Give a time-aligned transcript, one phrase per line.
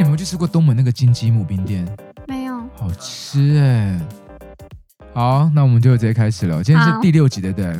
[0.00, 1.86] 你们有去吃过东门那个金鸡母冰店？
[2.26, 4.00] 没有，好吃哎。
[5.12, 6.64] 好，那我们就直接开始了。
[6.64, 7.78] 今天是第六集，对不对？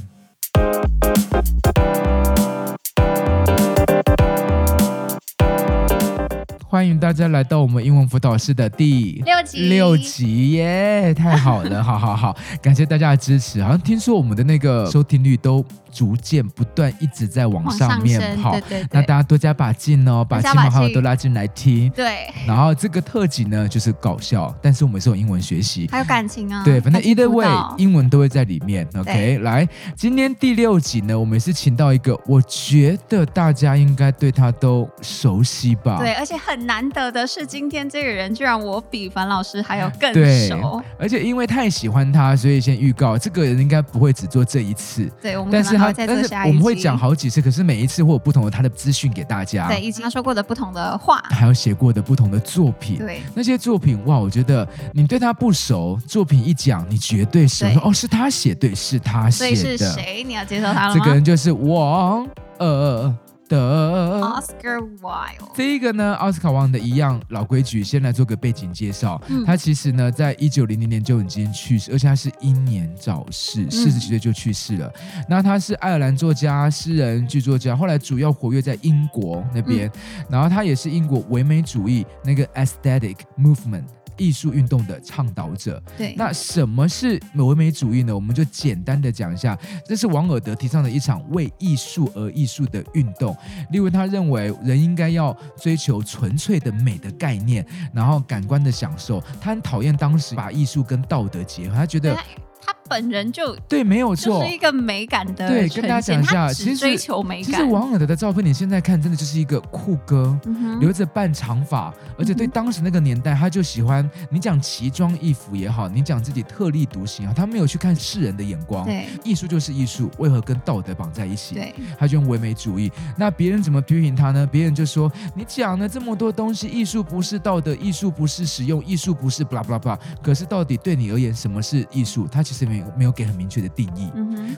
[6.80, 11.12] 欢迎大家来到我们英文辅导室的第六集，六集耶！
[11.12, 13.62] 太好了，好好好，感谢大家的支持。
[13.62, 15.62] 好像听说我们的那个收听率都
[15.92, 21.90] 逐渐不断一直在往上面跑，对对对，那大家多加把劲哦，把亲朋好友都拉进来听。
[21.90, 26.64] 对，然后这个特辑呢就是搞笑，但是我们是有英文学习，还有感情啊。
[26.64, 28.88] 对，反正 either way，英文都会在里面。
[28.96, 35.98] OK，来，今天第六集呢，我们也是请到一个，我觉得大家应该对他都熟悉吧？
[35.98, 36.69] 对，而且很。
[36.70, 40.14] 难得的是，今天这个人居然我比樊老师还要更
[40.46, 45.10] 熟，而且因为太喜欢他，所以先预告这个人应该不会只做这一次。
[45.20, 49.66] 对，我们但是他在但是我们会讲好几次，可是每一次会有不同的他的资讯给大家。
[49.66, 52.98] 对，以及他说过的不同的话，还有写过的不同的作品。
[52.98, 57.68] 对，那些作品哇，我觉得你对他不熟，作品一讲，你绝对熟。
[57.72, 59.56] 说哦，是他写，对，是他写的。
[59.56, 60.22] 所以是谁？
[60.24, 61.00] 你要接受他了吗？
[61.00, 62.24] 这个人就是王
[62.58, 63.12] 尔
[63.50, 69.20] 的 Oscar Wilde，这一个呢，奥斯卡王尔德一样老规矩，先来做个背景介绍。
[69.28, 74.86] 嗯、他其实呢，在一九零零年就已经去世，而且他是英年早逝，四十几岁就去世了。
[74.94, 79.88] 嗯、那他是爱尔兰作家、诗人、剧作家，后来主要活跃在英国那边。
[79.88, 83.84] 嗯、然后他也是英国唯美主义那个 Aesthetic Movement。
[84.20, 88.14] 艺术运动的倡导者，对，那什么是唯美主义呢？
[88.14, 93.34] 我们就简单的讲一下，这是王尔德提倡的一场为艺术而艺术的运动。
[93.70, 97.64] 例如，他认为人应该要追求纯粹的美的概念，
[97.94, 99.22] 然后感官的享受。
[99.40, 102.14] 他很讨厌当时把艺术跟道德结合，他觉得。
[102.62, 105.48] 他本人就对，没有错，是一个美感的。
[105.48, 107.44] 对，跟大家讲一下，其实追求美感。
[107.44, 118.84] 其实王尔德的照片，你现在看，真的就是一个酷哥，嗯、留着半长发，而且对当时那个年代，他就喜欢你讲奇装异服也好，你讲自己特立独行啊，他没有去看世人的眼光。
[118.84, 121.54] 对，艺术就是艺术，为何跟道德绑在一起？
[121.54, 122.90] 对，他就用唯美主义。
[123.16, 124.44] 那别人怎么批评他呢？
[124.50, 129.96] 别人就说你讲了这么多东西，艺术不是道德，艺术不是实用，艺术不是 blah blah blah。
[130.20, 132.26] 可是到底对你而言，什么是艺术？
[132.26, 134.10] 他其实没有没有给很明确的定义。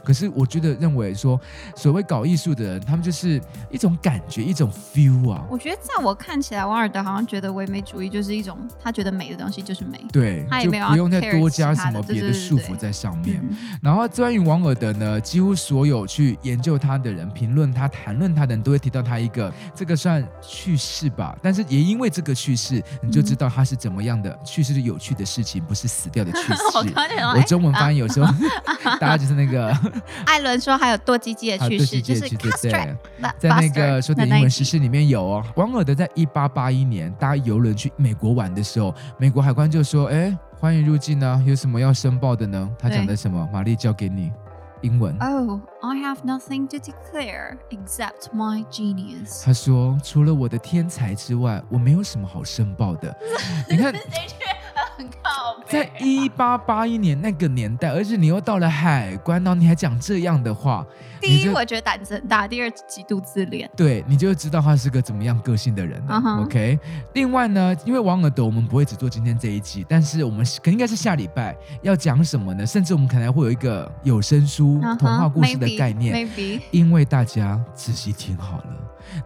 [0.04, 1.40] 可是我觉得认为说，
[1.76, 3.40] 所谓搞艺术的人，他们就是
[3.70, 5.44] 一种感觉，一种 feel 啊。
[5.50, 10.00] 我觉得在我看起来，王尔德好像觉得唯美主义就是一种他觉得美的东西就是美。
[10.12, 13.42] 对，他也没有就不用再多加什么别的束缚在上面。
[13.82, 21.36] 然后关于王尔德呢，几乎所有去研究他的人、评论他、谈论他的人都会提到他一个，这个算趣事吧。
[21.42, 26.62] 但是也因为这个趣事，你就知道他是怎么样的趣事是有趣的事情，不是死掉的趣事。
[26.74, 28.32] 我，我中文翻译有时候。
[29.00, 29.72] 大家就是那个
[30.26, 32.96] 艾伦说还有剁鸡鸡的趣事，就是 castrate
[33.38, 35.44] 在那个说的英文时事里面有哦。
[35.56, 43.48] 王尔德在一八八一年搭邮轮去美国玩的时候，美国海关就说：“哎，欢迎入境呢，有什么要申报的呢？”他讲的什么？
[43.52, 44.30] 玛丽交给你，
[44.82, 45.16] 英文。
[45.18, 49.44] Oh, I have nothing to declare except my genius。
[49.44, 53.14] 他说：“除了我的天才之外，我没有什么好申报的。”
[53.70, 53.92] 你看。
[55.66, 60.86] 在一八八一年那个年代，而且你又到了海关，然后你还讲这样的话。
[61.22, 63.70] 第一，我觉得胆子很大；第二，极度自恋。
[63.76, 66.02] 对，你就会知道他是个怎么样个性的人。
[66.08, 66.44] Uh huh.
[66.44, 66.78] OK。
[67.14, 72.66] 另外呢，因为王尔德，我们不会只做今天这一集，但是我们可能应该是下礼拜要讲什么呢？
[72.66, 74.98] 甚至我们可能会有一个有声书、uh huh.
[74.98, 76.14] 童话故事的概念。
[76.14, 76.58] Maybe.
[76.58, 76.62] Maybe.
[76.72, 78.76] 因为大家仔细听好了。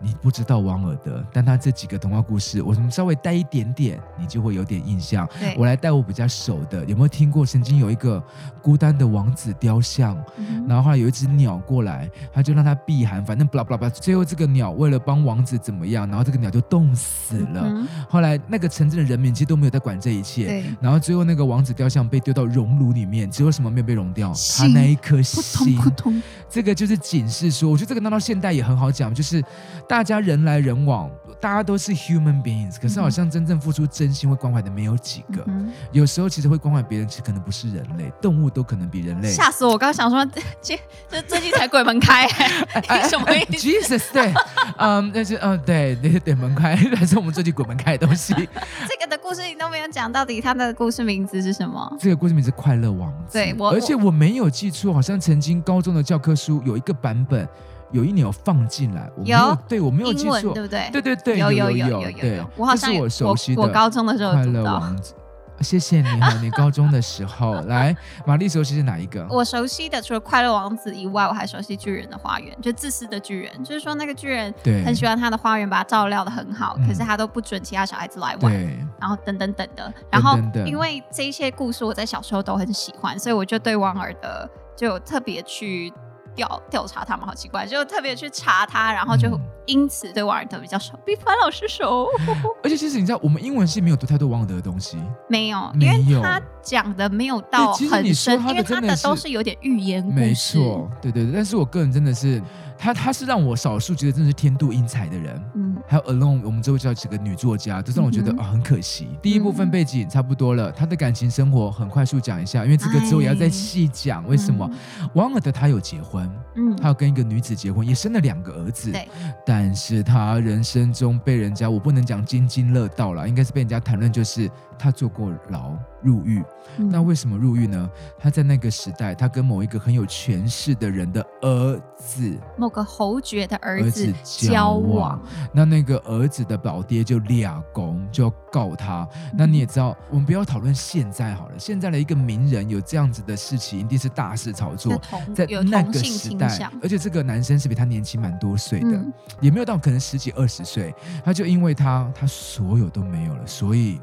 [0.00, 5.28] 你不知道王尔德，但他这几个童话故事，我们稍微带一点点，你就会有点印象。
[5.38, 7.46] 对我来带我比较熟的，有没有听过？
[7.46, 8.20] 曾经有一个
[8.60, 17.62] 孤单的王子雕像，嗯、然后后来有一只鸟过来，他就让他避寒，反正巴拉巴拉巴拉，最后这个鸟为了帮王子怎么样，然后这个鸟就冻死了。
[17.64, 24.34] 嗯、后来那个城镇的人民其实都没有在管这一切，然后最后那个王子雕像被丢到熔炉里面，只有什么没有被熔掉？
[24.58, 25.42] 他那一颗心。
[25.76, 29.42] 扑通扑通这个就是警示说，我觉得这个拿到现代也很好讲，就是。
[29.88, 31.08] 大家人来人往，
[31.46, 35.44] 大家都是 human beings，可是好像真正付出真心会关怀的没有几个。
[35.46, 39.30] 嗯、有时候其实会关怀别人，其实可能不是人类，动物都可能比人类。
[39.30, 39.74] 吓死我！
[39.74, 40.26] 我刚刚想说，
[40.60, 40.76] 这
[41.08, 42.26] 这最近才鬼门开，
[43.08, 44.34] 什么意思？Jesus，对，
[44.78, 48.34] 嗯，那是嗯，对，那些对门开，还是我们最近鬼门开的东西。
[48.34, 51.96] 这个的故事你都没有讲，到底他的故事名字是什么？
[52.00, 53.38] 这个故事名字《快乐王子》。
[53.40, 57.48] 对，我而且我没有记错，好像曾经高中的教科书有一个版本。
[57.92, 59.58] 有一年有放进来，我没有，有？
[59.68, 60.88] 对我没有记错，对不对？
[60.92, 63.62] 对对对，有有有有有，我好像是我熟悉的。
[63.62, 65.14] 我高中的时候快乐王子，
[65.60, 67.54] 谢谢你哈， 你高中的时候。
[67.62, 67.96] 来，
[68.26, 69.26] 玛丽熟悉是哪一个？
[69.30, 74.84] 我熟悉的除了快乐王子以外，我还熟悉巨人的花园，就自私的巨人，就是说那个巨人对。
[74.84, 78.78] 很喜欢他的花园，把他照料的很好，可是他都不准其他小孩子来玩，对。
[79.00, 80.36] 然后等等等的，然后
[80.66, 85.92] 因为这一些故事我在小时候都很喜欢，所以我就对王尔德就特别去。
[86.36, 89.28] 调调查他们好奇怪，就特别去查他，然后就
[89.64, 92.06] 因此对王尔德比较熟，比樊老师熟。
[92.62, 94.98] 而且其实你知道，我们英文系没有读太多王尔德的东西，
[95.28, 100.14] 没有，因为他讲的没有到很深，因为他的都是有点寓言故事。
[100.14, 101.32] 没错，对对对。
[101.32, 102.40] 但是我个人真的是。
[102.78, 109.08] 他他是让我少数觉得真的是天妒英才的人，嗯，还有 Alone，我们之后叫几个女作家，都让我觉得啊、嗯哦、很可惜。
[109.22, 114.68] 第一部分背景差不多了，他的感情生活很快速讲一下，因为这个之后也要再细讲为什么。
[115.14, 119.08] 王尔德他有结婚，嗯，他有跟一个女子结婚，也生了两个儿子，对。
[119.44, 125.76] 但是他人生中被人家，我不能讲津津乐道了，应该是被人家谈论，就是他坐过牢。
[126.02, 126.40] 入狱，
[126.76, 127.90] 那为什么入狱呢？
[128.16, 135.16] 他在那个时代，他跟某一个很有权势的人的儿子，某个侯爵的儿子交往。
[135.52, 139.08] 那那个儿子的老爹就俩公就要告他。
[139.38, 141.54] 那你也知道，我们不要讨论现在好了。
[141.56, 145.00] 现在的一个名人有这样子的事情，一定是大肆炒作，
[145.32, 150.92] 在那个时代，而且这个男生是比他年轻蛮多岁的，嗯、也没有到可能十几二十岁，
[151.24, 154.00] 他就因为他，他所有都没有了，所以。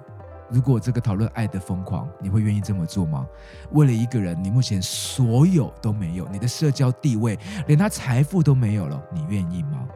[0.53, 3.25] 如果这个讨论爱的疯狂，你会愿意这么做吗？
[3.71, 9.87] 为了一个人，你目前所有都没有，你的社交地位，连他财富都没有了，你愿意吗？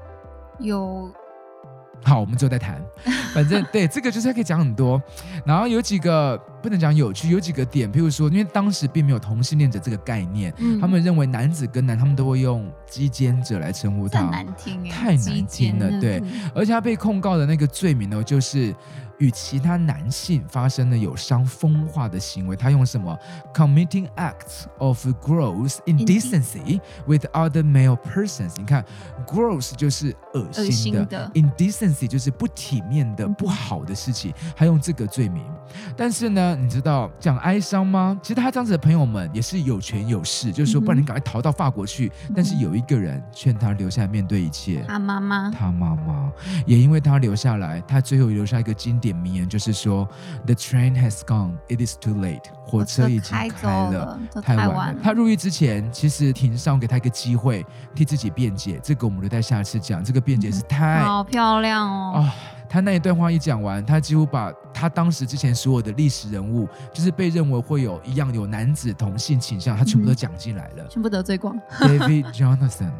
[0.59, 1.11] 有。
[2.03, 2.81] 好，我们之后再谈。
[3.33, 5.01] 反正对这个就是可以讲很多，
[5.45, 16.01] 然后有几个不能讲有趣，有几个点，譬如说，因为当时并没有同性恋者这个概念，嗯、他们认为男子跟男，他们都会用鸡奸者来称呼他，太难听，太难听了。
[16.01, 16.21] 对，
[16.53, 18.75] 而且他被控告的那个罪名呢，就是
[19.19, 23.17] 与其他男性发生了有伤风化的行为，他用什么
[23.53, 28.53] ？Committing acts of gross indecency with other male persons。
[28.57, 28.83] 你看
[29.25, 35.43] ，gross 就是恶心的，心的，indecency 就是不体面的、不好的事情，他用这个罪名。
[35.95, 38.19] 但是呢，你知道讲哀伤吗？
[38.21, 42.11] 其实他这样子的朋友们也是有权有势，就是说，不然你赶快逃到法国去。
[42.35, 46.31] 但是有一个人劝他留下来面对一切，他妈妈，他妈妈
[46.65, 50.07] 也因为他留下来，他最后留下一个经典名言，就是说
[50.45, 53.47] ：“The train has gone, it is too late。”火车已经开
[53.91, 54.99] 了，太晚了。
[55.01, 57.65] 他入狱之前，其实庭上给他一个机会
[57.95, 60.03] 替自己辩解，这个我们留在下次讲。
[60.03, 62.29] 这个辩解是太好漂亮哦。
[62.69, 71.57] 他那一段话一讲完，他几乎把他当时之前所有的历史人物，就是被认为会有一样有男子同性倾向，他全部都讲进来了，全部得罪光。
[71.79, 72.91] David Jonathan。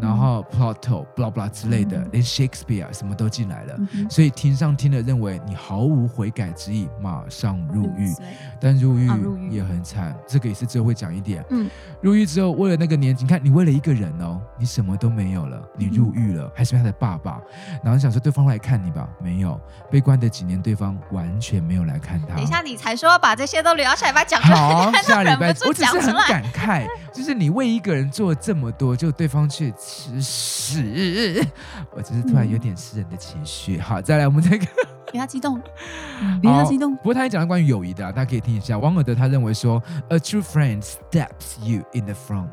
[0.00, 3.78] 然后 Plato blah blah 之类的，连 Shakespeare 什么都进来了，
[4.10, 8.12] 所以庭上听了认为你毫无悔改之意，马上入狱。
[8.60, 9.08] 但入狱
[9.50, 11.44] 也很惨，这个也是最后会讲一点。
[11.50, 11.68] 嗯，
[12.00, 17.40] 入狱之后为了那个年纪，你看你为了一个人哦，你什么都没有了，你入狱了，还是他的爸爸，
[17.82, 19.60] 然后想说对方来看你吧，没有，
[19.90, 22.34] 被关的几年，对方完全没有来看他。
[22.34, 24.56] 等一下，你才说把这些都聊下来，把讲出来。
[24.56, 29.72] 好， 下礼拜我只是很感慨，就是你为一个人做了这么多，就对方却。
[29.84, 31.46] 吃屎！
[31.94, 33.76] 我只是突然有点私人的情绪。
[33.76, 34.66] 嗯、好，再来我们这个，
[35.10, 35.60] 不要激动，
[36.40, 36.96] 不要激动。
[36.96, 38.78] 不过他也讲了关于友谊的、啊，大家可以听一下。
[38.78, 42.48] 王尔德他认为说，A true friend steps you in the front。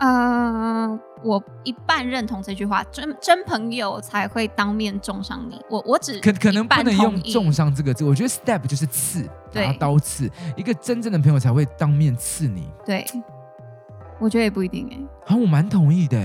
[0.00, 5.60] 呃，我一半认同这句话，真真朋友才会当面重伤你。
[5.68, 10.30] 我我只可可能不能用重伤这个字，我觉得 step 就是刺，拿刀刺。
[10.56, 12.68] 一个真正的朋友才会当面刺你。
[12.86, 13.04] 对，
[14.18, 15.34] 我觉得也不一定哎、欸。
[15.34, 16.20] 啊，我蛮同意的。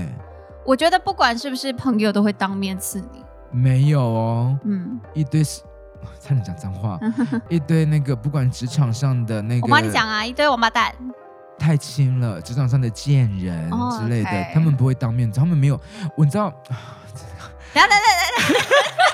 [0.64, 3.24] 我觉得不管是不是朋友，都会当面刺你。
[3.50, 5.60] 没有哦，嗯，一堆是，
[6.20, 6.98] 差点讲脏话，
[7.48, 10.92] 一堆那个不管职场上的那个，我帮你讲啊，一堆王八蛋，
[11.58, 15.80] 太轻了，职场上的贱人之类的，他们不会当面，他们没有，
[16.16, 16.50] 我知道，
[17.72, 18.64] 等等等等等。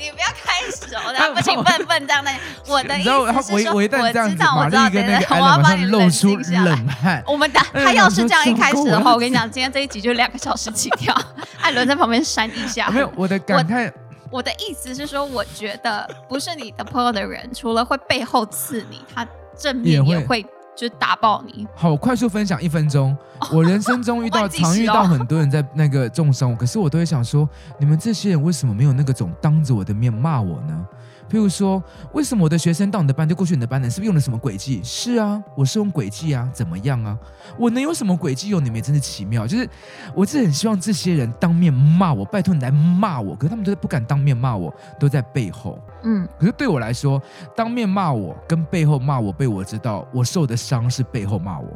[0.00, 2.30] 你不要开始哦， 他不行，笨笨这样的。
[2.66, 7.22] 我的意思是说，我知道，我知道，我要帮你露出冷汗。
[7.26, 11.14] 我们打他要是这样一开始的话，我跟你讲，今天这一集就两个小时起跳。
[11.60, 12.88] 艾伦在旁边扇一下。
[12.90, 13.92] 没有，我的感叹。
[14.30, 19.26] 我的意思是说，我觉得不是你的朋友的人，除了会背后刺你，他
[19.58, 20.46] 正面也会。
[20.80, 21.68] 就打爆你！
[21.74, 23.14] 好，快速分享一分钟。
[23.52, 27.46] 我人生中遇到 常遇到很多人在那个重伤我，可是我都会想说，
[27.78, 30.86] 你们这些人为什么没有那个种当着我的面骂我呢？
[31.30, 31.82] 譬如说，
[32.14, 33.90] 为什么我的学生到你的班就过去你的班呢？
[33.90, 34.80] 是不是用了什么诡计？
[34.82, 37.14] 是啊，我是用诡计啊，怎么样啊？
[37.58, 38.48] 我能有什么诡计？
[38.48, 39.46] 用你们也真是奇妙。
[39.46, 39.68] 就是
[40.14, 45.78] 我是很希望这些人当面骂我，拜托你来骂我，可是他们都不敢当面骂我，都在背后。
[46.02, 47.20] 嗯，可是对我来说，
[47.56, 51.68] 当面骂我跟背后骂我，被我知道我受的伤是背后骂我，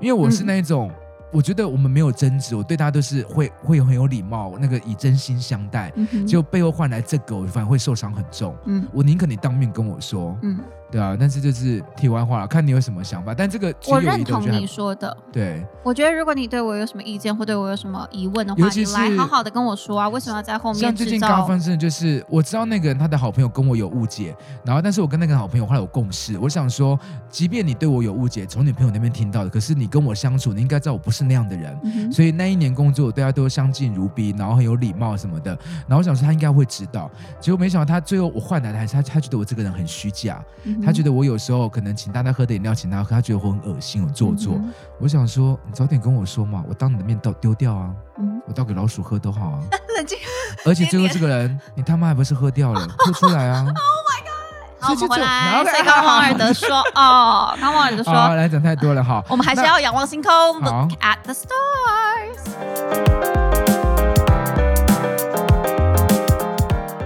[0.00, 0.88] 因为我是那种。
[0.90, 1.00] 嗯
[1.34, 5.92] 我觉得我们没有争执，我对他都是会会很有礼貌，那个以真心相待，
[6.24, 8.54] 结果、背后换来这个，我反而会受伤很重。
[8.66, 10.38] 嗯，我宁可你当面跟我说。
[10.42, 10.60] 嗯。
[10.94, 13.34] 对啊，但是就是题外话了，看你有什么想法。
[13.34, 15.16] 但这个我认同你说的。
[15.32, 20.08] 对，我觉得如果你对我有什么意见或对我有什么疑问的话，你来好好的跟我说啊。
[20.08, 20.80] 为什么要在后面？
[20.80, 26.38] 像最近刚发生的就是，我知道那个人他的好朋友跟我有误解，然后但是我跟那个好朋友后来有共识。
[26.38, 26.96] 我想说，
[27.28, 31.76] 即便你对我有误解，从你朋友那边听到的，可是你跟我相处，你应该知道我不是那样的人。
[31.82, 35.50] 嗯、所以那一年工作，大家都相敬如宾，然后很有礼貌什么的。
[35.88, 37.10] 然后我想说他应该会知道，
[37.40, 41.64] 结果没想到他最后我换来的还是他，他觉得我这个人很虚假，嗯、他觉得我有时候。
[41.74, 44.54] 可能请大家喝的饮料，请他喝，他觉得我很恶心，很做作。
[44.56, 49.60] 嗯、我想说，你早点跟我说嘛，我当你的面倒丢掉啊，嗯、我倒给老鼠喝都好啊。
[49.96, 50.18] 冷静。
[50.64, 53.64] 而且最后这个人，你他妈还不是喝掉了，吐出来啊！
[53.66, 54.30] Oh my god！
[54.78, 55.64] 好，我们回来。
[55.64, 63.13] 所以刚刚王尔德说，哦，刚刚王尔德说，好，来讲太多了，好，我们还是要仰望星空，Look at the stars。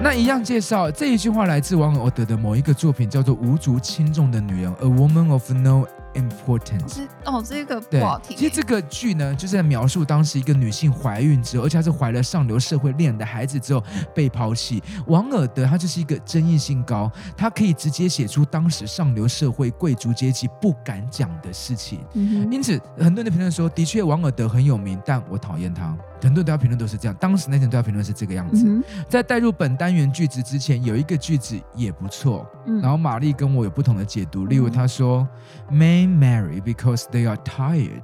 [0.09, 5.85] 那一样介绍这一句话来自王尔德的某一个作品，叫做《无足轻重的女人》，A Woman of No
[6.15, 7.03] Importance。
[7.27, 8.35] 哦，这个不好听。
[8.35, 13.85] 其实这个剧呢，就是在描述当时一个女性怀孕之后，而且她是怀了上流社会恋的孩子之后
[14.15, 14.83] 被抛弃。
[15.09, 22.01] 王尔德他就是一个争议性高，他可以直接写出当时上流社会贵族阶级不敢讲的事情。
[22.15, 22.51] 嗯。
[22.51, 25.95] 因此，很多人的评论说，的确王尔德很有名，但我讨厌他。
[26.23, 28.65] 很多人对他评论都是这样，当时那些人对他评论是这个样子。
[28.67, 32.47] 嗯、在带入本单元句子之前，有一个句子也不错。
[32.67, 35.27] 嗯、然后玛丽跟我有不同的解读，例如她说、
[35.71, 38.03] 嗯、：“Men marry because they are tired,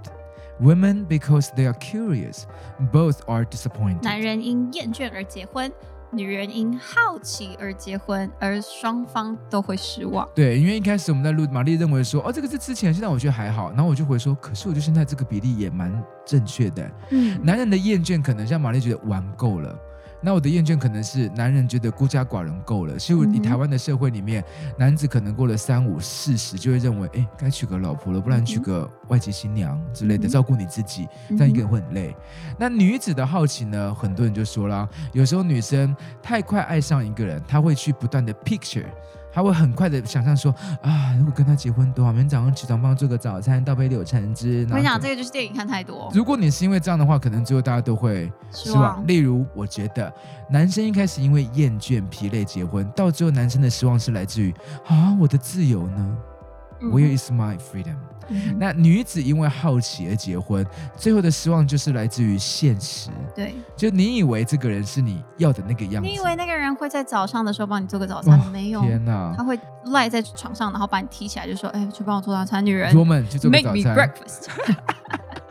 [0.60, 2.44] women because they are curious.
[2.92, 5.72] Both are disappointed.” 男人因厌倦而结婚。
[6.16, 10.28] 女人因好奇而结婚，而双方都会失望。
[10.34, 13.70] 对，因为一开始我们在录，玛丽认为说，哦，这个是之前，现在我觉得还好。
[13.70, 15.92] 然后我就回说，可是我觉得现在这个比例也蛮
[16.24, 16.90] 正确的。
[17.10, 19.76] 嗯，男人的厌倦可能像玛丽觉得玩够了。
[20.24, 32.16] 那我的厌倦可能是男人觉得孤家寡人够了，所以以台湾的社会里面，嗯、男子可能过了三五四十就会认为，哎，该娶个老婆了，不然娶个外籍新娘之类的，嗯、照顾你自己，这样一个人会很累。
[32.48, 33.94] 嗯、那女子的好奇呢？
[33.94, 38.86] 很多人就说了，有时候女生太快爱上一个人，她会去不断的 picture。
[39.34, 44.64] 他会很快的想象说啊，如果跟他结婚多好，明天早上起床帮他做个早餐，倒杯柳橙汁。
[44.70, 46.08] 我跟你讲这个就是电影看太多。
[46.14, 48.32] 如果你是因为这样的话，可能最后大家都会。
[48.52, 49.04] 失望。
[49.04, 50.12] 例如，我觉得
[50.48, 54.54] 男生一开始因为厌倦、疲累结婚，到最后男生的失望是来自于
[54.86, 56.16] 啊，我的自由呢
[56.90, 57.96] ？Where is my freedom？、
[58.28, 63.10] 嗯、那女子因为好奇而结婚，最后的失望就是来自于现实。
[63.34, 68.80] 对，就你以为这个人是你要的那个样子，你以为那个人会在早上的时候帮你做个早餐，没有？
[68.80, 69.58] 天哪，他会
[69.92, 73.74] 赖在床上，然后把你提起来，就说：“哎，去帮我做早餐，女人。”出门去做个早餐。
[73.74, 74.48] Make me breakfast。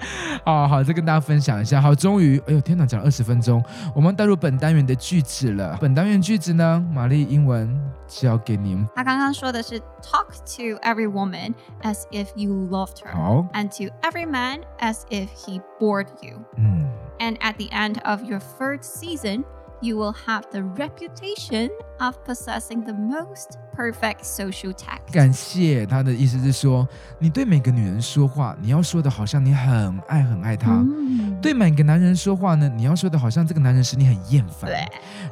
[0.45, 1.81] 好好，再跟大家分享一下。
[1.81, 3.63] 好，终于，哎呦天哪，讲了二十分钟，
[3.95, 5.77] 我们带入本单元的句子了。
[5.81, 8.89] 本单元句子呢，玛丽英文交给你们。
[8.95, 16.07] 他刚刚说的是，talk to every woman as if you loved her，好，and to every man as if he bored
[16.23, 16.39] you。
[16.57, 16.89] 嗯，
[17.19, 19.45] and at the end of your third season。
[19.84, 21.68] You will have the reputation
[22.00, 25.12] of possessing the most perfect social tact。
[25.12, 26.88] 感谢他的意思是说，
[27.20, 34.72] 你对每个女人说话，你要说的好像你很爱很爱她；嗯、对每个男人说话呢，你要说的好像这个男人使你很厌烦。
[34.72, 34.86] 对。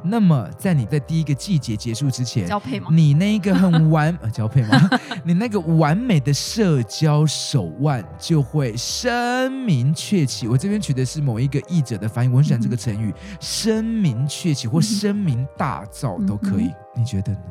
[0.03, 2.89] 那么，在你在第一个季节结束之前，交配吗？
[2.91, 4.89] 你那一个很完 呃交配吗？
[5.23, 10.45] 你那个完美的社交手腕就会声名鹊起。
[10.49, 14.27] 我这边取的是某一个译者的翻译，我很喜欢这个成语“嗯、声名”。
[14.41, 17.43] 窃喜或声名大噪都可以，嗯、你觉得呢？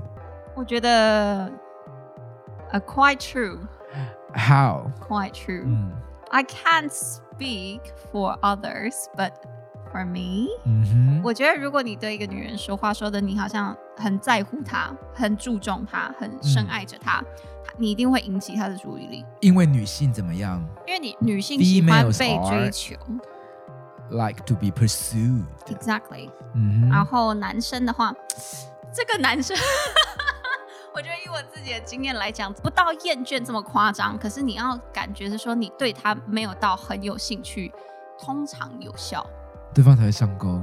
[0.57, 1.49] 我觉得
[2.73, 3.59] ，uh, quite true.
[4.35, 4.91] How?
[5.09, 5.93] Quite true.、嗯、
[6.31, 7.81] I can't speak
[8.13, 9.31] for others, but
[9.93, 10.49] for me，、
[11.23, 17.27] 我觉得如果你对一个女人说话，说的你好像很在乎她，很注重她，很深爱着她，嗯、
[17.79, 19.25] 你一定会引起她的注意力。
[19.41, 20.61] 因为女性怎么样？
[20.89, 22.97] 因为你女性喜欢被追求。
[24.11, 25.45] Like to be pursued.
[25.69, 26.31] Exactly.
[26.91, 28.13] 然后男生的话，
[28.93, 29.57] 这个男生，
[30.93, 34.19] 我觉得以我自己的经验来讲，不到厌倦这么夸张。
[34.19, 37.73] 可是你要感觉是说，你对他没有到很有兴趣，
[38.19, 39.25] 通常有效，
[39.73, 40.61] 对方才会上钩。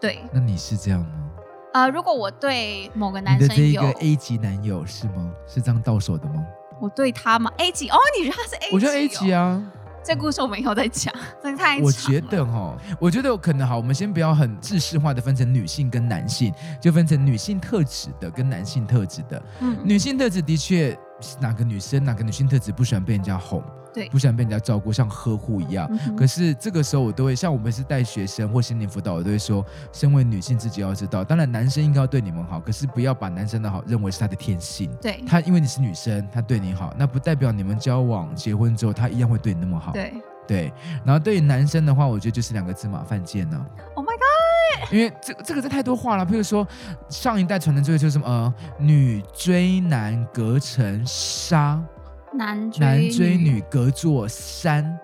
[0.00, 0.24] 对。
[0.32, 1.30] 那你是这样吗？
[1.72, 5.32] 呃，如果我对某个男生有你的这一个 A 级男友是吗？
[5.46, 6.44] 是这样到手的吗？
[6.80, 8.74] 我对他吗？A 级哦，你觉得他是 A 级？
[8.74, 9.62] 我觉得 A 级啊。
[10.10, 11.84] 这故事我们以后再讲，真的太长。
[11.84, 19.40] 我觉得哈，我觉得可能好，我们先不要很制式化的分成女性跟男性，就分成女性特质的跟男性特质的。
[19.60, 20.98] 嗯，女性特质的确，
[21.40, 23.62] 哪个女生哪个女性特质不喜欢被人家哄？
[23.92, 25.88] 对，不想被人家照顾，像呵护一样。
[26.06, 34.90] 嗯、可是这个时候，我都会像我们是带学生或心理辅导，我都会说，身为女性自己要知道，当然男生应该要对你们好，可是不要把男生的好认为是他的天性。
[35.00, 39.92] 对，他因为你是女生，他对你好，那不代表你们交往结婚之后，他一样会对你那么好。
[39.92, 40.12] 对
[40.46, 40.72] 对。
[41.04, 43.66] 然后对于男生的话，我觉得就是两个字嘛，犯贱呢。
[43.94, 44.92] Oh my god！
[44.92, 46.66] 因为这这个这太多话了，譬如说
[47.08, 51.82] 上一代传的这个就是什么呃，女追男隔层纱。
[52.32, 54.98] 男追男追女隔座山，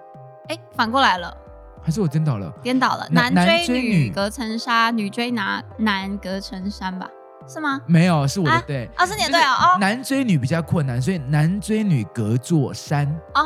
[0.48, 1.36] 哎，反过来了，
[1.82, 2.52] 还是我颠倒了？
[2.62, 7.08] 颠倒了，男追女隔层纱，女追男男隔层山吧？
[7.48, 7.80] 是吗？
[7.86, 9.76] 没有，是我的对，啊，是你的对哦。
[9.80, 13.06] 男追女比较困难，所以男追女隔座山。
[13.34, 13.42] 哦，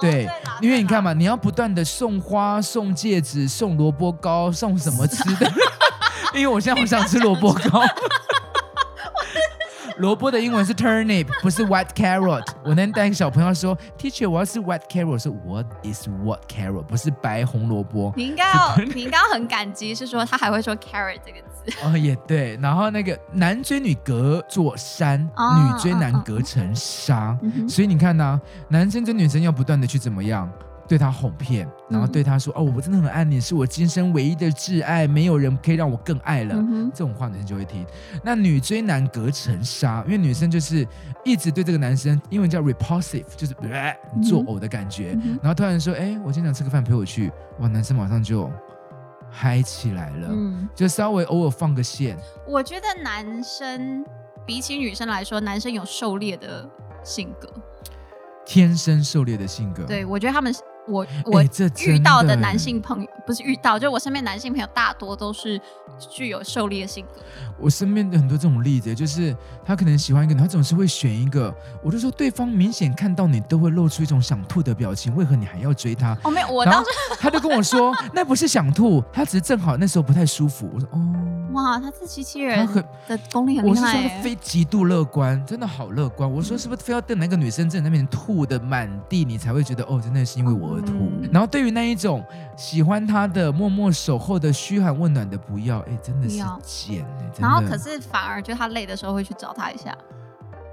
[0.00, 0.28] 对，
[0.60, 5.50] 因为你看嘛，你要不断的送花、送戒指、送萝卜糕、送什么吃的？
[6.34, 7.82] 因为我现在好想吃萝卜糕。
[9.98, 12.46] 萝卜的英文是 turnip，不是 white carrot。
[12.64, 16.82] 我那天带一个小朋友说，Teacher，我要吃 white carrot，是 What is white carrot？
[16.82, 18.12] 不是白红萝卜。
[18.16, 21.76] 你应该要，你应该要很感激，是说他还会说 carrot 这个字。
[21.84, 22.56] 哦，也对。
[22.62, 27.28] 然后那个男追女隔座山，哦、女追男隔层纱。
[27.30, 30.50] 哦哦、所以你看呢、啊，男生追女生要不断的去怎么样？
[30.92, 36.54] 对他哄骗，然后对他说：“嗯、哦，我真的很爱你，是我今生唯一的挚爱，没有人可以让我更爱了。
[36.54, 37.86] 嗯”这种话女生就会听。
[38.22, 40.86] 那女追男隔层纱，因为女生就是
[41.24, 45.18] 一直对这个男生，英文叫 repulsive，就是、呃、作呕的感觉。
[45.24, 48.50] 嗯、然后突然说：“哎，我今天想吃个饭，陪我去。”哇，男生马上就
[49.30, 52.18] 嗨起来了，嗯、就稍微偶尔放个线。
[52.46, 54.04] 我觉得男生
[54.44, 56.68] 比起女生来说，男生有狩猎的
[57.02, 57.50] 性格，
[58.44, 59.84] 天生狩猎的性格。
[59.84, 60.54] 对，我觉得他们。
[60.92, 61.42] 我我
[61.86, 65.60] 遇到的男性朋友不是遇到，就我身边男性朋友大多都是
[66.10, 67.22] 具有狩猎性格。
[67.58, 69.34] 我身边的很多这种例子，就是
[69.64, 71.54] 他可能喜欢一个人，他总是会选一个。
[71.82, 76.16] 我就说，对方明显看到你都会露出一种想吐的表情，为何你还要追他？
[76.24, 80.68] 哦，没有，我当时 他就跟我说，那不是想吐，他只是正好那时候不太舒服。
[80.74, 80.98] 我说，哦，
[81.52, 83.80] 哇，他自欺欺人，他很的功力很厉害。
[83.80, 86.30] 我是说他非极度乐观，真的好乐观。
[86.30, 90.80] 我说是不是非要等那个女生在那边吐的满地，你才会觉得哦，真的是因为我而
[91.32, 92.24] 然后对于那一种
[92.56, 97.04] 喜欢他的默默守候的嘘寒问暖的不要，哎，真的是贱。
[97.38, 99.96] 然后可是反而就他累的时候会去找他一下。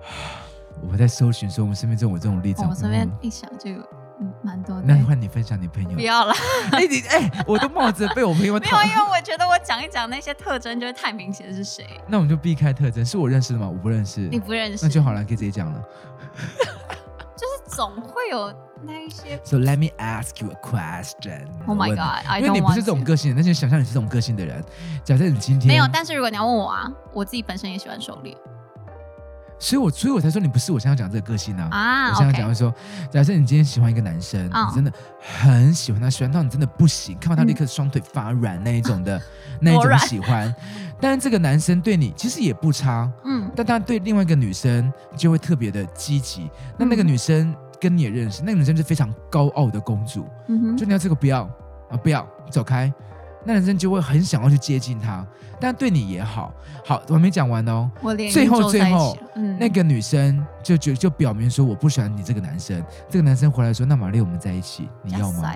[0.92, 3.80] 我在搜寻说我们身边这种这种例子，我身边一想就有
[4.22, 4.84] 嗯蛮多的。
[4.84, 5.90] 那换你分享你朋友。
[5.90, 6.34] 不要了，
[6.72, 8.54] 哎你哎，我都冒着被我朋友。
[8.60, 11.86] 没有，因为我觉得我讲一讲那些特征就会太明显是谁。
[12.08, 13.68] 那我们就避开特征，是我认识的吗？
[13.68, 14.22] 我不认识。
[14.30, 15.84] 你不认识，那就好了，可以直接讲了。
[17.70, 18.54] 就是总会有。
[18.82, 21.48] 那一些，So let me ask you a question.
[21.68, 22.42] Oh my god!
[22.42, 24.64] 因为你不是这种个性的，那就想象你是这种个性的人。
[25.04, 28.34] 假设你今天没有，但是如果你要问我啊，我自己本身也喜欢狩猎，
[29.60, 31.68] 所以我所以我才说你不是我现在讲这个个性啊。
[31.72, 32.74] 啊，我现在讲的说，
[33.12, 39.22] 假设你今天喜欢一个男生，你真的很喜欢他，喜欢到你真的不行，看到他立刻双腿发软那一种的
[39.62, 40.54] 那一种喜欢。
[41.00, 46.50] 但是这个男生对你其实也不差，嗯，但他对另外一个女生就会特别的积极。
[46.78, 47.54] 那那个女生。
[47.82, 51.44] 跟你也认识，那个女生是非常高傲的公主，嗯、哼就你要这个不要
[51.90, 52.94] 啊，不要走开，
[53.46, 55.26] 那男生就会很想要去接近她，
[55.60, 56.54] 但对你也好，
[56.86, 57.90] 好，我还没讲完哦，
[58.32, 65.54] 最后最后，嗯、那个女生就就就表明说我不喜欢你这个男生，这个男生回来说那玛丽我们在一起，你要吗？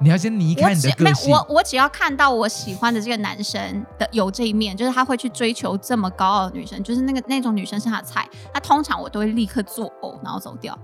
[0.00, 1.30] 你要先离开你的个性。
[1.30, 10.76] 我我，我只要看到我喜欢的这个男生的有这一面，就是他会去追求这么高傲的女生，就是那个那种女生是他的菜，他通常我都会立刻作呕，然后走掉。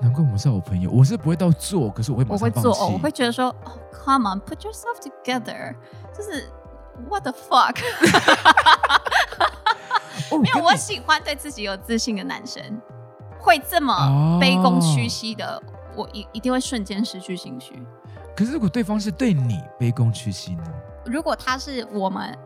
[0.00, 0.90] 难怪我们是好朋友。
[0.90, 2.26] 我是不会到做，可是我会。
[2.28, 5.74] 我会做哦，我会觉得说、oh,，Come on, put yourself together。
[6.16, 6.48] 就是
[7.08, 7.76] What the fuck？
[10.40, 12.62] 没有，我喜欢对自己有自信的男生，
[13.38, 13.94] 会这么
[14.40, 15.62] 卑躬屈膝的，哦、
[15.96, 17.82] 我一一定会瞬间失去兴趣。
[18.36, 20.64] 可是如果对方是对你卑躬屈膝呢？
[21.04, 22.38] 如果他是我们。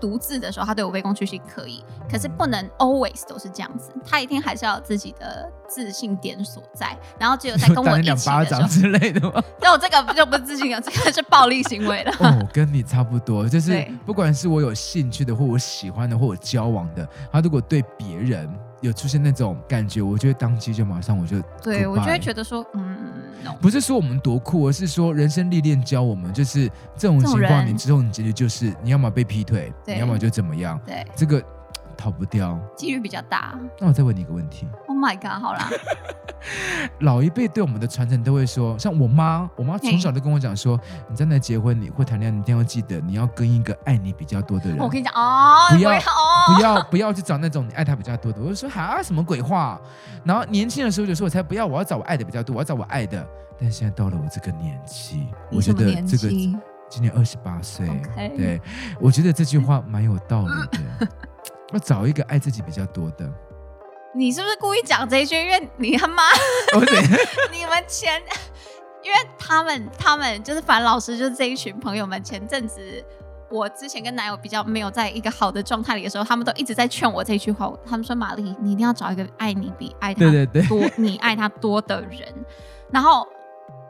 [0.00, 3.92] 独自的时候，他对我卑躬屈膝可以，可是不能 always 都是这样子。
[4.04, 9.42] 他一定还是要有自己的自信点所在，然后只有在跟我一起的时候，两巴掌之类的吗？
[9.60, 12.12] 那我这个就不是自信了，这个是暴力行为了。
[12.20, 18.48] 哦，跟你差不多，就是不管是我有兴趣的，或我喜欢的，或我交往的，他如果对别人
[18.80, 22.96] 有出现那种感觉，我就会当机就马上我就对我就会觉得说，嗯
[23.44, 23.52] ，no.
[23.60, 31.42] 不是说我们多酷，而是说人生历练教我们，就是这种情况，你之后你结局就是你要么被劈腿，你要么就怎么样，对，这个
[31.96, 33.58] 逃不掉，几率比较大。
[33.78, 35.68] 那我再问你一个问题，Oh my god，好啦，
[37.00, 44.78] 老一辈对我们的传承都会说，像我妈，我妈从小都跟我讲说，你在那结婚，你会谈恋爱，你一定要记得你要跟一个爱你比较多的人。
[44.78, 46.00] 我跟你讲哦，不要。
[46.46, 49.80] 不要不要去找那种你爱他比较多的，我就说哈什么鬼话？
[50.24, 53.26] 然后年轻的时候就说，我才不要，我要找我爱的比较多，我要找我爱的。
[53.58, 56.28] 但现在到了我这个年纪，我觉得这个
[56.88, 57.86] 今年二十八岁.
[58.36, 58.60] 对，
[58.98, 61.08] 我觉得这句话蛮有道理的。
[61.72, 63.30] 要找一个爱自己比较多的。
[64.14, 65.36] 你是不是故意讲这一句？
[65.36, 66.24] 因为你他妈
[67.52, 68.20] 你们前，
[69.02, 73.04] 因为他们他们就是樊老师，就是这一群朋友们前阵子。
[73.48, 77.68] 我之前跟男友比较没有在一个好的状态里的时候，他们都一直在劝我这句话。
[77.84, 82.32] 他们说：“玛丽，你一定要找一个爱你比爱他多，对对对你爱他多的人。”
[82.92, 83.26] 然后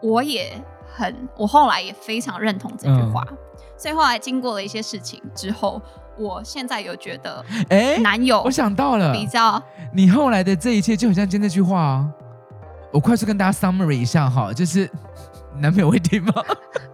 [0.00, 0.58] 我也
[0.90, 3.22] 很，我后来也非常认同这句话。
[3.30, 3.36] 嗯、
[3.76, 5.78] 所以后来经过了一些事情之后，
[6.20, 9.60] 我现在有觉得，哎，男友，我想到了，比较
[9.92, 12.08] 你后来的这一切就很像今天那句话啊。
[12.92, 14.90] 我快速跟大家 summary 一下哈，就是
[15.58, 16.32] 男朋友会听吗？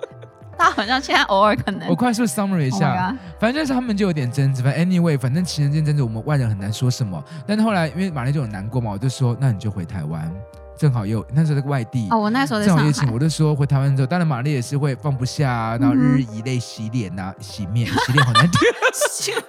[0.58, 4.62] 他好像现在偶尔可能，我快速 summary 一下，oh、反正就是他们就有点争执。
[4.62, 7.22] 反正 anyway，反正情人间争执，我们外人很难说什么。
[7.46, 10.30] 但是后来因为玛丽就很难过嘛，我就说那你就回台湾，
[10.76, 18.60] 正好又那时候在外地哦，我那时候在正好疫情，我就说回台湾之后，当然玛丽也是会放不下、啊，然后日日以泪洗脸呐、啊，洗面洗脸好难听，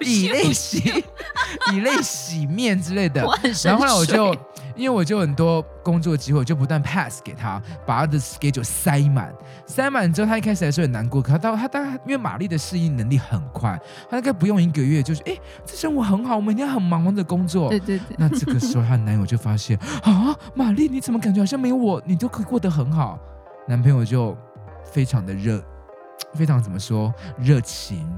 [0.00, 1.04] 以泪洗
[1.72, 3.24] 以泪洗面之类的。
[3.64, 4.36] 然后后来我就。
[4.78, 9.34] 因为我就很多工作机会，我就不断 pass 给他，把他的 schedule 塞满，
[9.66, 11.20] 塞满之后，他一开始还是很难过。
[11.20, 15.36] 可他到他大概因为玛丽的适应能力很快，他大概不用一个月，就是哎，
[15.66, 17.68] 这生活很好，我每天很忙忙的工作。
[17.68, 18.16] 对对对。
[18.16, 23.18] 那这个时候，她男友就发现啊，玛丽你怎么感觉好像没有我，你都可以过得很好？
[23.66, 24.36] 男朋友就
[24.84, 25.60] 非常的热，
[26.34, 28.08] 非常怎么说，热情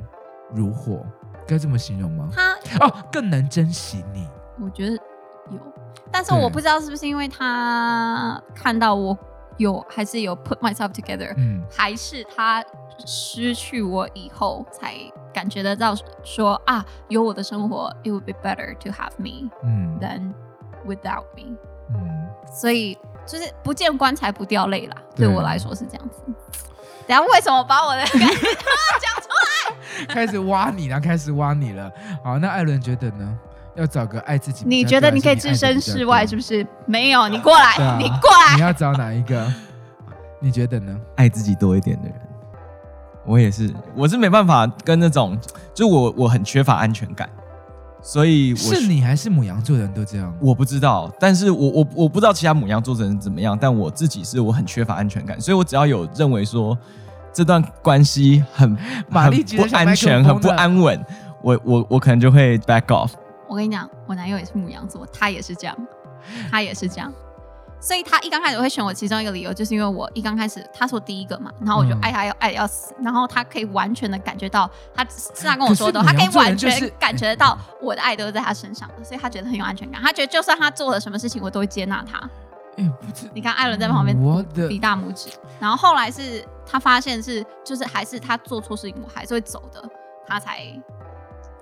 [0.53, 1.05] 如火，
[1.47, 2.29] 该这么形容吗？
[2.35, 4.29] 他哦，更能珍惜你。
[4.61, 4.97] 我觉得。
[5.51, 5.59] 有，
[6.11, 9.17] 但是我不知道是不是因为他看到我
[9.59, 12.65] 有还是有 put myself together，嗯，还是他
[13.05, 14.95] 失去我以后才
[15.33, 20.33] 感觉得到说啊，有我的生活，it would be better to have me，嗯，than
[20.87, 21.57] without me，
[21.95, 26.23] 嗯，所以就是不见棺材不掉泪啦，对我来说是这样子。
[27.07, 29.29] 等下为什么把我的感 觉讲出
[29.99, 30.07] 来？
[30.15, 31.91] 开始挖你了，开始挖你了。
[32.23, 33.39] 好，那艾伦觉得呢？
[33.77, 36.67] 要找个爱自己，你觉得你可以置身事外是不是？
[36.87, 38.57] 没有，你过来，啊、你过来。
[38.57, 39.47] 你要找哪一个？
[40.41, 40.97] 你觉得呢？
[41.17, 42.15] 爱自己多一点的人，
[43.27, 45.39] 我也是，我是没办法跟那种，
[45.75, 47.29] 就我我很缺乏安全感，
[48.03, 50.35] 所以我是你还是母羊座的人都这样？
[50.41, 56.77] 我不知道，但是我我我不知道其他母羊座的人怎么样，但我自己是我很缺乏安全感，所以我只要有认为说
[57.33, 61.05] 这段关系很很不安全、很不安稳，
[61.43, 63.11] 我我我可能就会 back off。
[63.51, 65.77] 我跟你讲，我男友也是母羊座，他也是这样，
[66.49, 67.13] 他也是这样，
[67.81, 82.31] 所以他一刚开始会选我，其中一个理由就是因为我一刚开始他是我第一个嘛，然后我就爱他要爱的要死，然后他可以完全的感觉到，他是他跟我说的，他可以完全感觉到我的爱都是在他身上的，所以他觉得很有安全感，他觉得就算他做了什么事情，我都会接纳他。
[83.35, 84.17] 你看艾伦在旁边
[84.69, 89.83] 比大拇指，然后后来是他发现是就是还是他做错事情，我还是会走的，
[90.25, 90.65] 他才。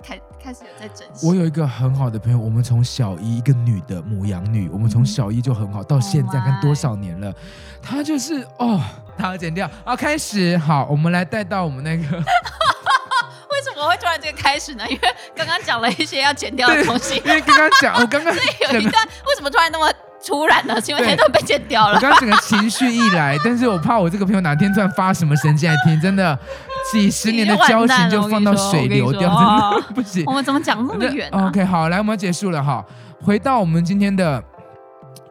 [0.03, 1.27] 开开始有在珍惜。
[1.27, 7.33] 我有一个很好的朋友，我们从小一一个女的母羊女，我们从小一就很好，到现在看多少年了，
[7.81, 8.81] 她就是哦，
[9.17, 9.69] 她要剪掉。
[9.83, 14.83] 啊，开始好，我们来带到我们那个， 为什么会突然这个开始呢？
[14.89, 19.91] 因为刚刚讲了一些要剪掉的东西，因为刚刚讲我刚刚 所以有一段为什么突然那么
[20.25, 20.79] 突然呢？
[20.81, 21.95] 是因为那段被剪掉了。
[21.95, 26.37] 我刚刚整个情绪一来，但是我怕我这个朋友哪天突然发什么神经来听，真的。
[26.91, 30.23] 几十年的交情就放到水流掉，真的不行。
[30.25, 32.83] 我们怎么讲那么远啊？OK，好，来，我们要结束了哈。
[33.21, 34.43] 回到我们今天的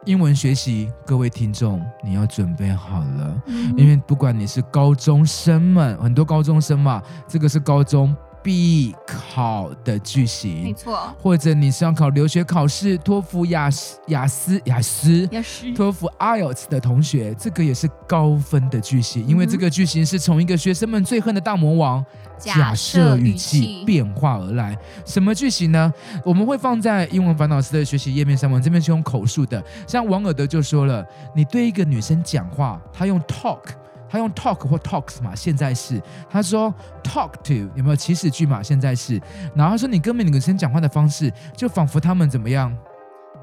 [0.05, 8.15] 英文学习，各位听众，你要准备好了，嗯，因为不管你是高中生们，很多高中生嘛，这个是高中。
[8.41, 11.13] 必考的句型，没错。
[11.19, 15.27] 或者你是要考留学考试，托福、雅思、雅思、雅思、
[15.75, 22.03] 托福、IELTS 的同学，这个也是高分的句型，嗯，因为这个句型是从一个学生们最恨的大魔王
[22.37, 24.77] 假设语气变化而来。
[25.05, 25.93] 什么句型呢？
[26.23, 28.49] 我们会放在英文烦恼师的学习页面上。
[28.49, 33.59] 我们这边是用口述的，像王尔德就说了：你对一个女生讲话，她用 talk。
[34.09, 38.63] 他用 talk 或 talks 嘛，现在是他说 talk to 有没有祈使句嘛？
[38.63, 39.21] 现在是，
[39.53, 42.75] 然后他说你跟每个女生讲话的方式，就仿佛他们怎么样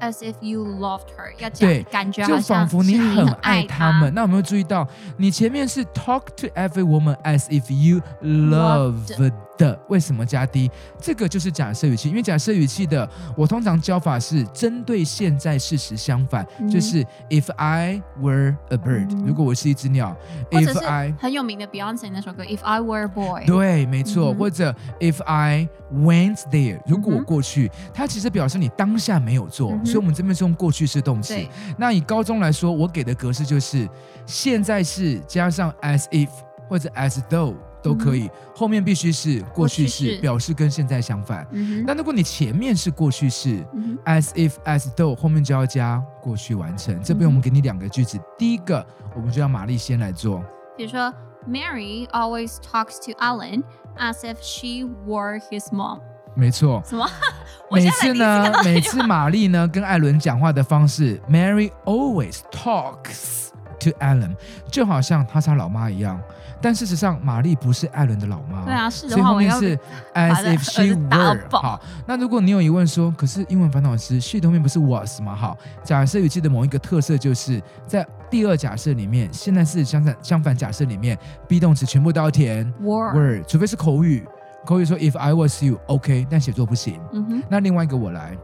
[0.01, 4.13] as if you loved her，要讲感觉就仿佛你很爱他们。
[4.13, 9.31] 那我们会注意到，你前面是 talk to every woman as if you loved。
[9.57, 10.69] 的为什么加 d？
[10.99, 20.15] 这个就是假设语气，因为假设语气的我通常教法是针对现在事实相反，嗯、就是 if I were a bird，、嗯、如果我是一只鸟
[20.51, 31.35] ，if I 很有名的 Beyonce 那首歌 If I were a boy，对，没错，嗯、或者 if I went there，如果我过去，嗯、它其实表示你当下没有做，嗯、所以我们这边是用过去式动词。
[31.77, 33.87] 那以高中来说，我给的格式就是
[34.25, 36.29] 现在式加上 as if
[36.69, 37.55] 或者 as though。
[37.81, 41.47] 都可以，后面必须是过去式，表示跟现在相反。
[41.85, 43.63] 那如果你前面是过去式
[44.05, 47.01] ，as if as though，后面就要加过去完成。
[47.03, 48.85] 这边我们给你两个句子，第一个
[49.15, 50.43] 我们就让玛丽先来做。
[50.75, 51.13] 比如说
[51.47, 53.63] ，Mary always talks to Alan
[53.97, 55.99] as if she were his mom。
[56.35, 56.83] 没错。
[56.85, 57.07] 什么？
[57.71, 58.51] 每次呢？
[58.63, 64.35] 每次玛丽呢跟艾伦讲话的方式，Mary always talks to Alan，
[64.71, 66.21] 就好像她是他老妈一样。
[66.61, 68.63] 但事实上，玛丽不是艾伦的老妈。
[68.65, 69.09] 对啊，是的。
[69.09, 69.77] 所以后面是
[70.13, 71.49] as if she were。
[71.51, 75.35] 好，那如果你有疑问说，可是英文烦恼师 she 后面不是 was 吗？
[75.35, 81.17] 好，假设语气的某一个特色就是在第二假设里面，现在是相反相反假设里面
[81.47, 84.27] ，be 动词全部都要填 were，, were 除非是口语，
[84.65, 86.99] 口语说 if I was you，OK，、okay, 但写作不行。
[87.13, 87.43] 嗯哼。
[87.49, 88.37] 那另外一个我来。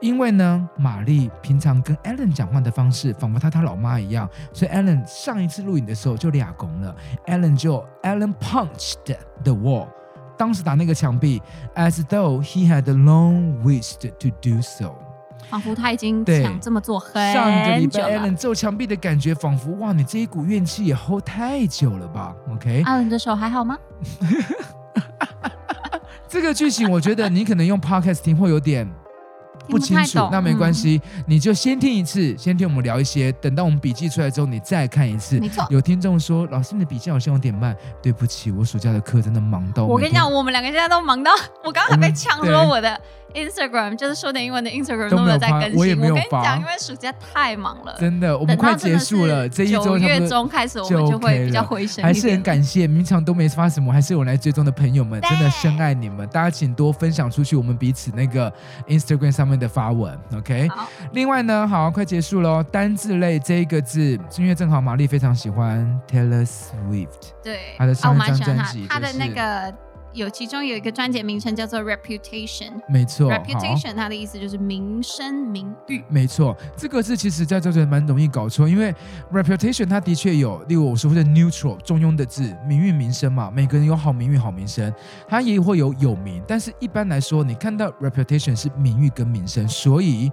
[0.00, 6.94] 因为呢，玛丽平常跟 Alan 讲话的方式，仿佛她她老妈一样，所以 Alan 上一次录影的时候就俩拱了
[7.26, 9.88] ，Alan 就 Alan punched the wall，
[10.36, 11.40] 当时打那个墙壁
[11.76, 14.94] ，as though he had long wished to do so，
[15.48, 17.46] 仿佛他已经想这么做很久了。
[17.46, 23.78] 上个礼拜 Alan 揍墙壁的感觉，仿佛哇，你这一股怨气也 hold 太久了吧？OK，Alan 的手还好吗？
[26.28, 28.86] 这个剧情我觉得你可能用 Podcast 听会有点。
[29.68, 33.32] 不清楚，那没关系，嗯、你就先听一次，先听我们聊一些。
[33.32, 35.38] 等到我们笔记出来之后，你再看一次。
[35.38, 35.66] 没错。
[35.70, 39.84] 有听众说，老师你的笔记好像有点慢，对不起，我暑假的课真的忙到。
[39.84, 41.30] 我跟你讲，我们两个现在都忙到，
[41.64, 43.00] 我刚刚还被呛说我的。
[43.34, 46.38] Instagram 就是说点英文的 Instagram 都没有在更新，我也没有发。
[46.38, 52.02] 我跟你讲，因为暑假太忙了，真的，我们快结束了，这一周九月中开始我们就会比较回神。
[52.02, 58.52] 还是很感谢，平常都没发什么，还是有来追踪的朋友们，真的深爱你们，大家请多分享出去，我们彼此那个
[58.86, 60.68] Instagram 上面的发文，OK。
[61.12, 69.74] 另外呢，好，快结束喽，单字类这一个字，因为正好玛丽非常喜欢 Taylor Swift，对，她的上一张专辑，她的那个。
[70.14, 78.94] 有其中有一个专辑名称叫做 Reputation，没错，Reputation 它的意思就是名声名誉，没错，这个字其实在这里蛮容易搞错，因为
[79.32, 84.94] Reputation 它的确有，例如我说的 neutral 中庸的字，名誉名声嘛，每个人有好名誉好名声，
[85.26, 90.30] 它也会有有名，但是一般来说，你看到 Reputation 是名誉跟名声，所以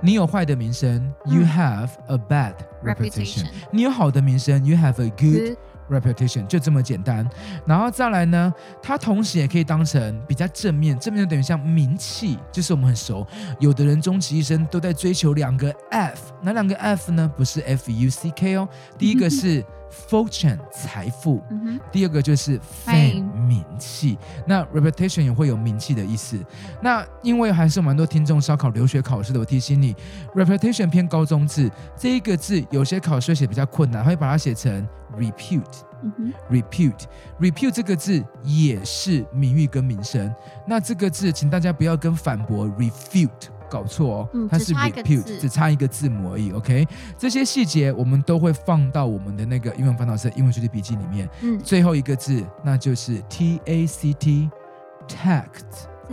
[0.00, 7.28] 你有坏的名声，嗯，You have a bad reputation，, reputation 你有好的名声，You have a good, good reputation 就这么简单，
[7.64, 13.26] 然后再来呢，它同时也可以当成比较正面，正面就等于像名气，就是我们很熟，
[13.58, 17.30] 有的人终其一生都在追求两个 F，哪两个 F 呢？
[17.36, 19.64] 不是 F U C K 哦，第一个是
[20.08, 21.42] fortune 财富，
[21.90, 24.18] 第二个就是 fame 名气。
[24.46, 26.38] 那 reputation 也会有名气的意思。
[26.82, 29.96] 那因为还是蛮多听众是要考留学考试的，我提醒你
[30.34, 34.86] ，reputation 偏高中字，这一个字有些考试写比较困难，会把它写成。
[35.18, 40.30] repute，repute，repute 这个字也是名誉跟名声。
[40.66, 46.50] 那这个字，请大家不要跟反驳 refute 搞错哦，嗯、它是 repute，只差一个字母而已。
[46.52, 51.28] OK，这些细节我们都会放到我们的那个英文烦恼社英文学习笔记里面。
[51.42, 54.50] 嗯，最后一个字那就是 tact，tact。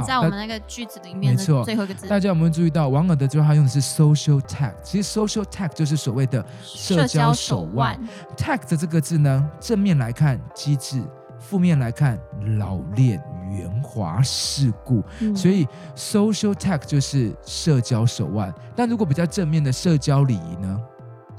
[0.06, 4.74] 在我们那个句子里面的最后一个字，大家有没有注意到王尔德最后他用的是 social tact？
[4.84, 7.98] 其实 social tact 就是所谓的社交手腕。
[8.36, 11.02] tact 这个字呢，正面来看机智，
[11.40, 12.20] 负面来看
[12.58, 13.24] 老练、
[13.56, 15.04] 圆滑、世故。
[15.20, 15.66] 嗯、所以
[15.96, 18.54] social tech 就是社交手腕。
[18.76, 20.82] 但如果比较正面的社交礼仪呢？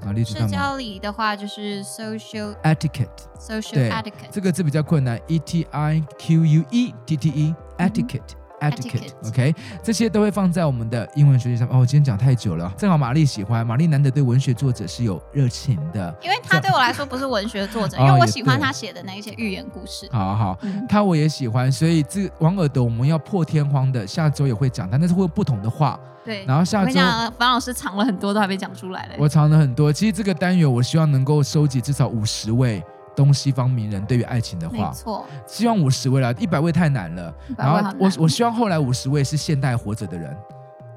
[0.02, 0.24] 哪里？
[0.24, 3.08] 社交礼仪的话就是 social etiquette。
[3.38, 8.45] social etiquette 这个字比较困难，e t i q u e t t e etiquette。
[8.60, 11.68] Etiquette，OK，这些都会放在我们的英文学习上。
[11.68, 20.08] 哦，我今天讲太久了，正好玛丽喜欢，玛丽难得对文学作者是有热情的，因为他对我来说不是文学作者， 因为我喜欢他写的那一些寓言故事。
[20.10, 25.98] 好好，他我也喜欢，所以这王尔德我们要破天荒的，下周也会讲，但是会有不同的话。
[26.24, 26.92] 对，然后下周
[27.38, 29.16] 樊老师藏了很多都还没讲出来嘞。
[29.16, 32.82] 我藏了很多，其实这个单元我希望能够收集至少五十位。
[33.16, 37.34] 东西方名人对于爱情的话，错，希望五十位了，一百位太难了。
[37.56, 40.36] 然后我我希望后来五十位是现代活着的人，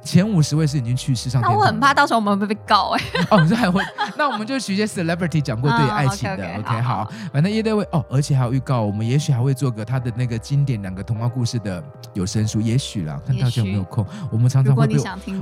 [0.04, 1.50] 前五十位是已经去世上天。
[1.50, 3.02] 那我很怕到时候我们会被告哎。
[3.32, 3.82] 哦，你说还会？
[4.18, 6.46] 那我们就取一些 celebrity 讲过对爱情的。
[6.60, 11.82] OK，好，反正 either way 哦，而且还有预告，我们也许还会做个他的那个经典两个童话故事的
[12.14, 14.06] 有声书，也许啦，看大家有没有空。
[14.30, 14.98] 我们常常会被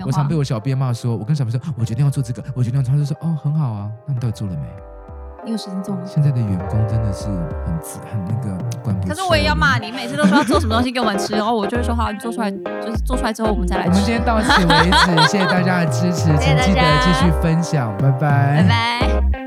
[0.05, 4.67] 我常被我小编骂说，我跟小编说，我决定要做这个，我决定要，他就说哦，很好啊，那你到底做了没？
[5.47, 6.01] 你有时间做吗？
[6.05, 7.27] 现在的员工真的是
[7.65, 9.07] 很自很那个管不。
[9.07, 13.89] 可是我也要骂你，每次都说要做什么东西给我们吃， 然后我就会说好，你做出来就是做出来之后我们再来吃。
[13.89, 18.67] 我们今天到此为止，谢谢大家的支持， 请记得继续分享，拜拜，拜
[19.31, 19.46] 拜。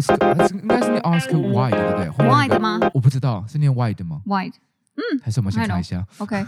[0.00, 2.80] Oscar，应该是念 Oscar Wilde 对不对？Wilde 吗？
[2.94, 4.52] 我不知道，是念 Wilde 吗？Wilde，
[4.96, 6.04] 嗯，还是我们先查一下。
[6.18, 6.44] OK。